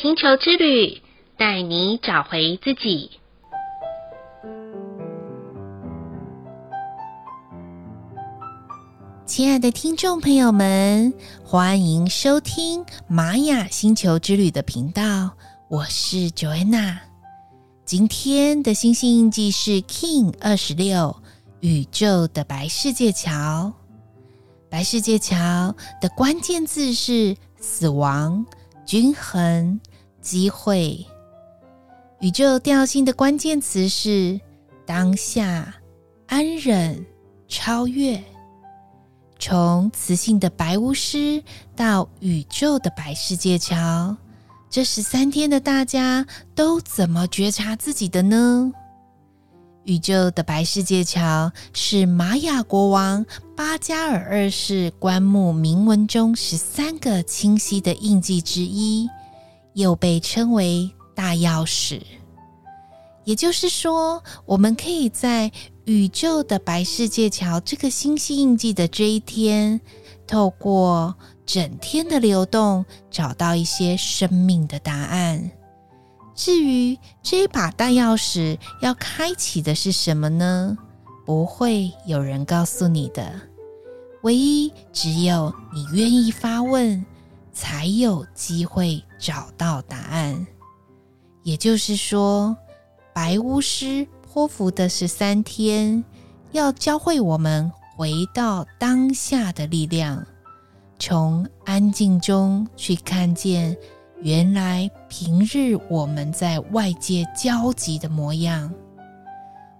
[0.00, 1.00] 星球之旅，
[1.36, 3.10] 带你找回自己。
[9.24, 11.12] 亲爱的听众朋友们，
[11.44, 15.30] 欢迎收听玛雅星球之旅的频道，
[15.68, 16.98] 我是 Joanna。
[17.84, 21.16] 今天的星星印记是 King 二十六，
[21.60, 23.72] 宇宙的白世界桥。
[24.70, 28.44] 白世界桥的关键字是死亡、
[28.88, 29.78] 均衡、
[30.22, 31.06] 机会。
[32.20, 34.40] 宇宙调性的关键词是
[34.86, 35.74] 当下、
[36.26, 37.04] 安忍、
[37.48, 38.18] 超越。
[39.38, 41.44] 从雌性的白巫师
[41.76, 44.16] 到宇宙的白世界桥，
[44.70, 48.72] 这十三天的大家都怎么觉察自己的呢？
[49.88, 53.24] 宇宙的白世界桥是玛雅国王
[53.56, 59.08] 巴加尔二世棺木铭文中十三个清晰的印记之一，
[59.72, 62.02] 又被称为大钥匙。
[63.24, 65.50] 也就是说，我们可以在
[65.86, 69.80] 宇宙的白世界桥这个星系印记的这一天，
[70.26, 75.50] 透过整天的流动，找到一些生命的答案。
[76.38, 80.78] 至于这把大钥匙要开启的是什么呢？
[81.26, 83.40] 不会有人告诉你的，
[84.22, 87.04] 唯一只有你愿意发问，
[87.52, 90.46] 才有机会找到答案。
[91.42, 92.56] 也就是说，
[93.12, 94.06] 白巫师。
[94.30, 96.04] 托付的十三天，
[96.52, 100.24] 要教会我们回到当下的力量，
[100.98, 103.76] 从安静中去看见
[104.20, 108.72] 原来平日我们在外界焦急的模样。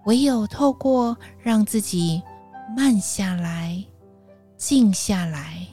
[0.05, 2.21] 唯有透过让自己
[2.75, 3.83] 慢下来、
[4.57, 5.67] 静下来，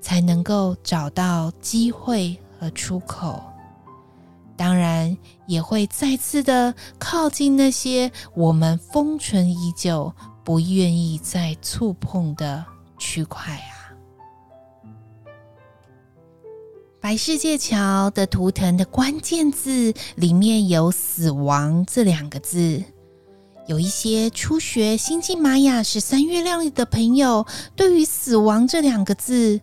[0.00, 3.42] 才能够找到机会和出口。
[4.56, 5.14] 当然，
[5.46, 10.12] 也会再次的靠近那些我们封存已久、
[10.42, 12.64] 不愿意再触碰的
[12.96, 13.75] 区块啊。
[17.06, 22.82] 白世界桥的图腾的关键字里面有“死亡”这两个字。
[23.68, 27.46] 有一些初学星际玛雅十三月亮的朋友，
[27.76, 29.60] 对于“死亡”这两个字，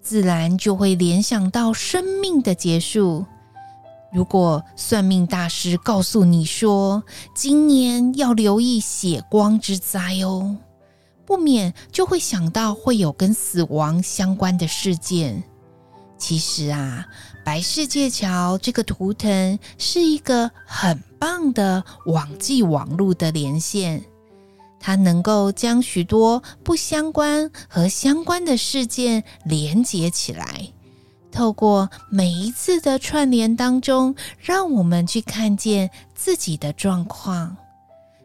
[0.00, 3.26] 自然就会联想到生命的结束。
[4.10, 10.56] 如果算命大师告诉你说，今年要留意血光之灾哦，
[11.26, 15.42] 不免就会想到会有跟死亡相关的事件。
[16.18, 17.06] 其实啊，
[17.44, 24.02] 白世界桥这个图腾是一个很棒的网际网路的连线，
[24.80, 30.72] 它能够将许多不相关和相关的事件连接起来。
[31.30, 37.54] 透过每一次的串联当中，让我们去看见自己的状况。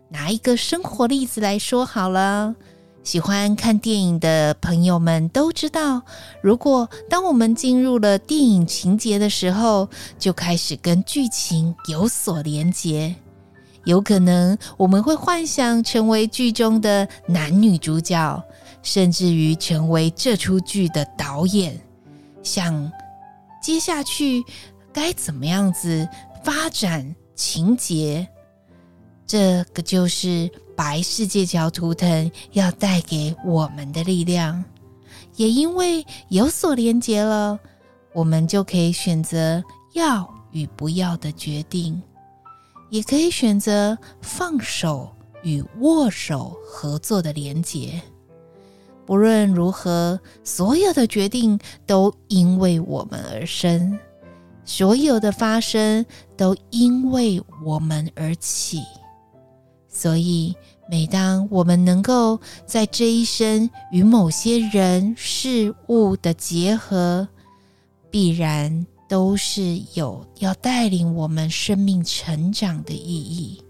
[0.09, 2.55] 拿一个生活例子来说好了，
[3.03, 6.03] 喜欢看电影的朋友们都知道，
[6.41, 9.89] 如果当我们进入了电影情节的时候，
[10.19, 13.15] 就开始跟剧情有所连结，
[13.85, 18.43] 有可能我们会幻想成为剧中的男女主角，
[18.83, 21.79] 甚至于成为这出剧的导演，
[22.43, 22.91] 想。
[23.61, 24.43] 接下去
[24.91, 26.07] 该怎么样子
[26.43, 28.27] 发展情节？
[29.27, 30.49] 这个就是
[30.81, 34.63] 白世界桥图腾要带给我们的力量。
[35.35, 37.59] 也因为有所连接了，
[38.15, 42.01] 我们就可以选择要与不要的决定，
[42.89, 48.01] 也可以选择放手与握手合作的连接。
[49.05, 53.99] 不论如何，所有的决定都因为我们而生，
[54.65, 56.03] 所有的发生
[56.35, 58.81] 都因为我们而起。
[59.93, 60.55] 所以，
[60.89, 67.27] 每当我们能够在这一生与某些人事物的结合，
[68.09, 73.61] 必然都是有要带领我们生命成长的意义。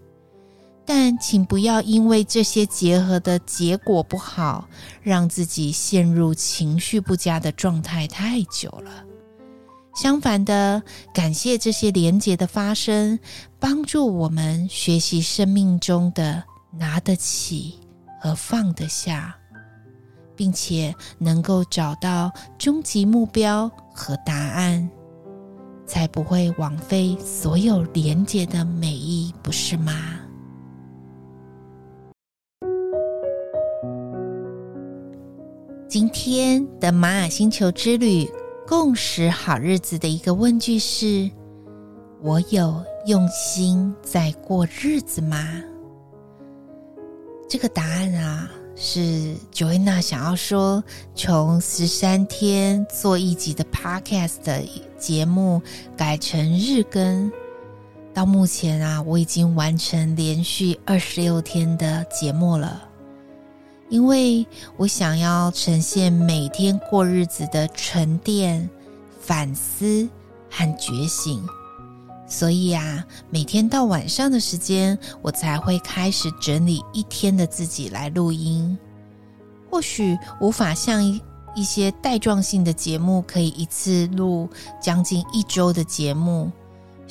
[0.86, 4.68] 但请不要因为这些结合的结果不好，
[5.02, 9.06] 让自己陷入情绪不佳的状态太久了。
[9.94, 10.82] 相反的，
[11.14, 13.20] 感谢这些连结的发生，
[13.60, 17.78] 帮助我们学习生命中的拿得起
[18.20, 19.36] 和放得下，
[20.36, 24.90] 并且能够找到终极目标和答案，
[25.86, 29.94] 才不会枉费所有连结的美意，不是吗？
[35.90, 38.26] 今天的玛雅星球之旅
[38.72, 41.30] 共识好日子的一个问句是：
[42.22, 45.46] 我有用心在过日子吗？
[47.50, 50.82] 这个答案啊，是 Joanna 想要说，
[51.14, 54.64] 从十三天做一集的 Podcast 的
[54.98, 55.62] 节目
[55.98, 57.30] 改成日更，
[58.14, 62.88] 到目前啊，我已经完成连续二十六天的节目了。
[63.92, 64.48] 因为
[64.78, 68.68] 我想要呈现每天过日子的沉淀、
[69.20, 70.08] 反思
[70.50, 71.46] 和觉醒，
[72.26, 78.78] 所以啊，每天到晚上的时间，我才会开始整理一天的自己来录音。
[79.70, 81.22] 或许无法像一
[81.54, 84.50] 一些带状性的节目，可以一次录
[84.82, 86.50] 将近一周的节目。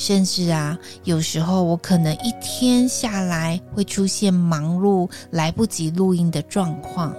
[0.00, 7.14] 甚至啊，有时候我可能一天下来会出现忙碌、来不及录音的状况。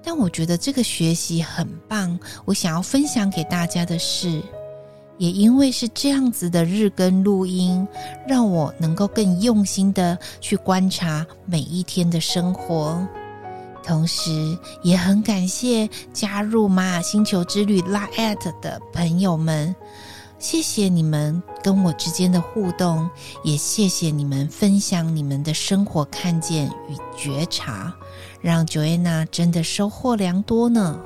[0.00, 4.40] 但我觉得这个学习很棒，我想要分享给大家的是，
[5.18, 7.84] 也因为是这样子的日更录音，
[8.28, 13.04] 让我能够更用心的去观察每一天的生活。
[13.82, 19.74] 同时，也很感谢加入玛雅星球之旅 LINE@ 的朋友们。
[20.42, 23.08] 谢谢你们跟我之间的互动，
[23.44, 27.94] 也谢谢你们分享你们的生活看见与觉察，
[28.40, 31.00] 让 Joanna 真的收获良多呢。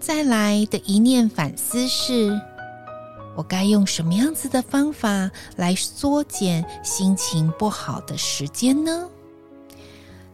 [0.00, 2.40] 再来的一念反思是：
[3.36, 9.06] 我该用什么样子的方法来缩减心情不好的时间呢？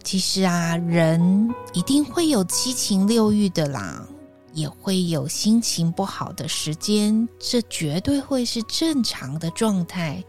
[0.04, 4.06] 其实啊，人一定会有七情六欲的啦。
[4.52, 10.22] 也会有心情不好的时间，这绝对会是正常的状态。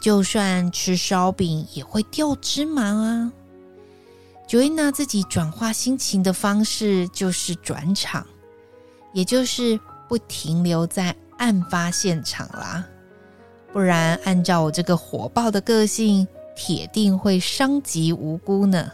[0.00, 3.32] 就算吃烧饼也会掉芝麻啊。
[4.48, 8.26] Joanna 自己转化心情的方式就是转场，
[9.12, 12.84] 也就是不停留在案发现场啦。
[13.72, 16.26] 不然，按照我这个火爆的个性，
[16.56, 18.90] 铁定会伤及无辜呢。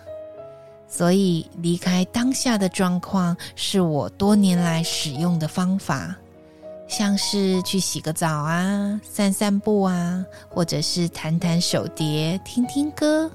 [0.96, 6.16] 所以，离开当下的状况是我多年来使用的方法，
[6.88, 13.30] 像是去洗个澡啊、散散步啊，或者是弹弹手碟、听听歌，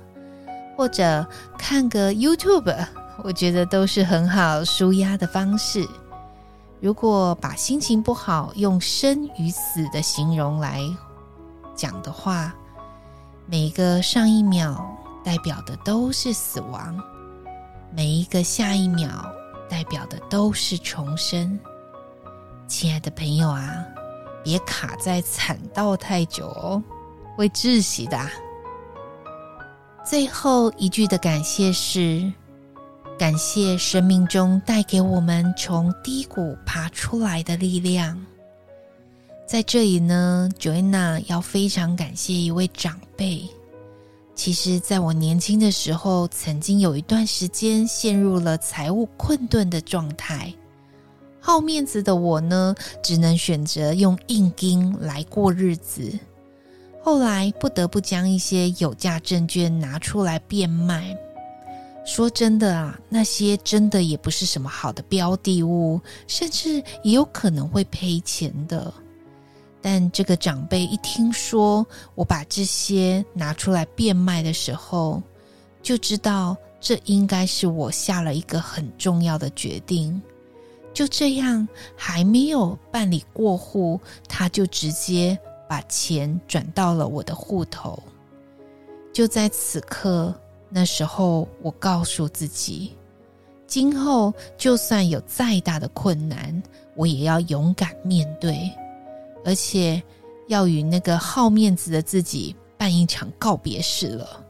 [0.75, 1.23] 或者
[1.55, 2.75] 看个 YouTube，
[3.23, 5.87] 我觉得都是很好舒压的方式。
[6.79, 10.81] 如果把心情不好用生与死的形容来
[11.75, 12.55] 讲的话，
[13.45, 14.83] 每个上一秒
[15.23, 16.99] 代表的都是死亡。
[17.93, 19.29] 每一个下一秒
[19.69, 21.59] 代表的都是重生，
[22.67, 23.85] 亲爱的朋友啊，
[24.43, 26.81] 别卡在惨道太久哦，
[27.35, 28.17] 会窒息的。
[30.05, 32.31] 最后一句的感谢是：
[33.19, 38.17] 感谢生命中带给我们从低谷爬出来的力量。
[39.45, 43.47] 在这里呢，Joanna 要非常感谢一位长辈。
[44.43, 50.51] 其实，在我年轻的时候，曾经有一段时间陷入了财务困顿的状态。
[51.39, 52.73] 好面子的我呢，
[53.03, 56.11] 只能选择用硬金来过日子。
[57.03, 61.15] 后来不得不将一些有价证券拿出来变卖。
[62.03, 68.91] 说真的啊，那些真的也不是什么好的标的物，甚至也有可能会赔钱的。
[69.81, 75.21] 但这个长辈一听说我把这些拿出来变卖的时候，
[75.81, 80.21] 就知道这应该是我下了一个很重要的决定。
[80.93, 87.97] 就这样，还没有办理过户，他就直接把钱转到了我的户头。
[89.13, 90.33] 就在此刻，
[90.69, 92.95] 那时候我告诉自己，
[93.65, 96.61] 今后就算有再大的困难，
[96.95, 98.69] 我也要勇敢面对。
[99.43, 100.01] 而且
[100.47, 104.45] 要与那个好面子的自己办一场告别式了，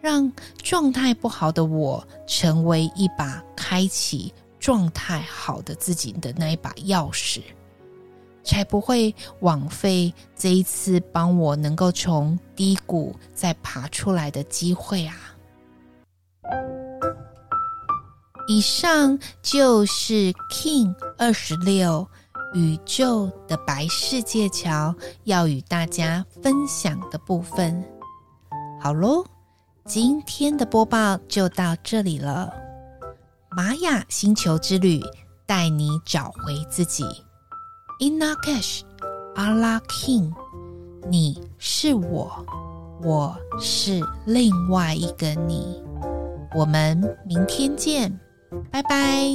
[0.00, 0.30] 让
[0.62, 7.40] 状态不好的我成为一把开启状态好的自己的那一把钥匙，
[8.42, 15.16] 才不会枉费这一次帮我能够从低谷再爬出来的机会啊！
[18.48, 22.06] 以上就是 King 二十六。
[22.52, 27.84] 宇宙的白世界桥要与大家分享的部分，
[28.80, 29.24] 好喽，
[29.84, 32.52] 今天的播报就到这里了。
[33.50, 35.00] 玛雅星球之旅
[35.46, 37.04] 带你找回自己
[38.00, 38.82] ，In Lak'ech
[39.34, 40.32] Ala K'in，
[41.08, 42.44] 你是我，
[43.02, 45.82] 我是另外一个你。
[46.54, 48.18] 我们明天见，
[48.72, 49.32] 拜拜。